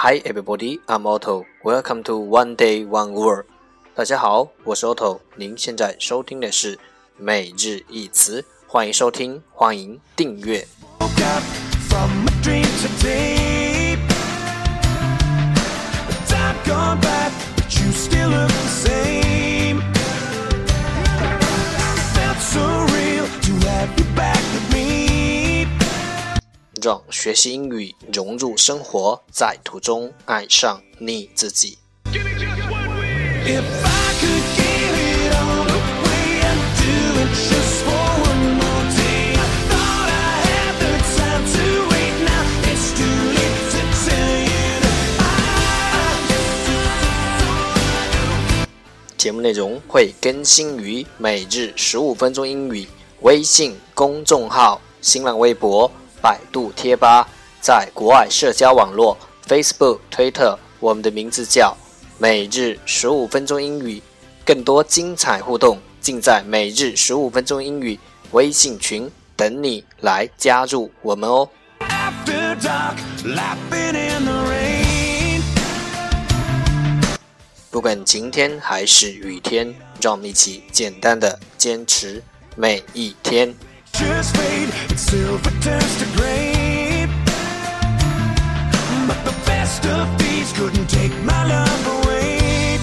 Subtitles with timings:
[0.00, 1.44] Hi everybody, I'm Otto.
[1.64, 3.46] Welcome to One Day One Word.
[3.96, 5.18] 大家好，我是 Otto。
[5.34, 6.78] 您现在收听的是
[7.16, 10.64] 每日一词，欢迎收听，欢迎订阅。
[26.88, 31.76] 让学习英语融入生活，在途中爱上你自己。
[49.18, 52.88] 节目内容会更新于每日十五分钟英语
[53.20, 55.92] 微信公众号、新浪微博。
[56.20, 57.28] 百度贴吧，
[57.60, 61.76] 在国外社交网络 Facebook、Twitter，我们的名字叫
[62.18, 64.02] 每日十五分钟英语，
[64.44, 67.98] 更多精彩互动尽在每日十五分钟英语
[68.32, 71.48] 微信群，等你来加入我们哦。
[77.70, 82.22] 不管晴天还是雨天，让我们一起简单的坚持
[82.56, 83.54] 每一天。
[83.92, 87.06] Just fade and silver turns to gray.
[89.06, 92.78] But the best of these couldn't take my love away.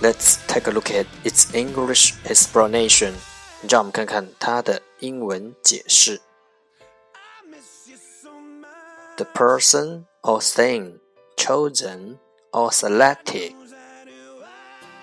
[0.00, 3.12] Let's take a look at its English explanation。
[3.68, 6.20] 让我们看看它的英文解释。
[9.17, 10.99] The person or thing
[11.35, 12.17] chosen
[12.51, 13.55] or selected，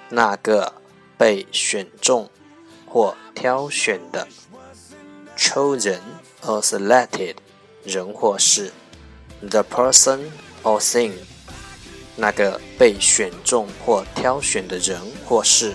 [0.08, 0.72] 那个
[1.18, 2.30] 被选中
[2.86, 4.28] 或挑选的
[5.36, 5.98] ，chosen
[6.42, 7.34] or selected，
[7.82, 8.72] 人或事
[9.50, 10.30] ，the person
[10.62, 11.14] or thing，
[12.14, 15.74] 那个被选中或挑选的人或事。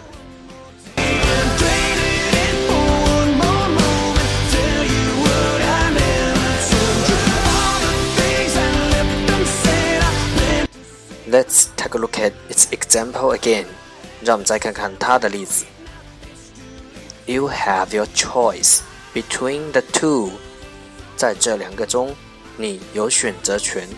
[11.29, 13.67] Let's take a look at its example again.
[14.23, 15.65] 让我们再看看它的例子。
[17.27, 18.81] You have your choice
[19.15, 20.31] between the two.
[21.17, 22.15] 在这两个中，
[22.57, 23.89] 你有选择权。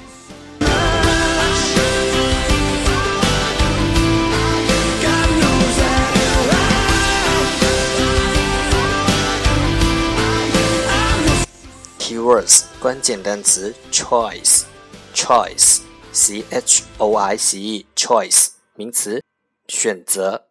[11.98, 14.62] Keywords 关键单词 choice
[15.12, 15.80] choice
[16.12, 19.22] c h o i c e choice 名词，
[19.68, 20.46] 选择。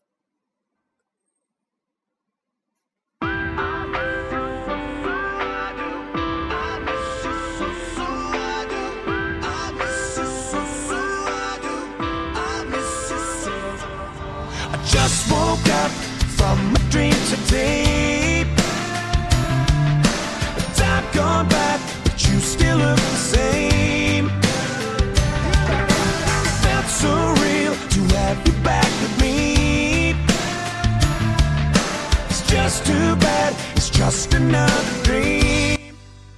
[14.86, 15.92] just woke up
[16.38, 18.46] from a dream today.
[20.76, 24.30] Time gone by, but you still look the same.